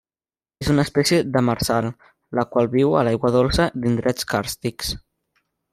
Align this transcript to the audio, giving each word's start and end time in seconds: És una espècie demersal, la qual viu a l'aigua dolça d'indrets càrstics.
És 0.63 0.69
una 0.75 0.85
espècie 0.87 1.19
demersal, 1.35 1.89
la 2.41 2.47
qual 2.55 2.73
viu 2.77 2.97
a 3.01 3.07
l'aigua 3.09 3.35
dolça 3.39 3.69
d'indrets 3.85 4.31
càrstics. 4.35 4.95